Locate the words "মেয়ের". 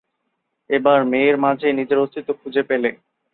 1.05-1.35